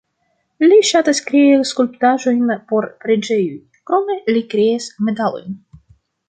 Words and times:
Li 0.69 0.77
ŝatas 0.91 1.19
krei 1.27 1.59
skulptaĵojn 1.71 2.55
por 2.71 2.87
preĝejoj, 3.05 3.55
krome 3.91 4.17
li 4.35 4.43
kreas 4.55 4.89
medalojn. 5.11 5.55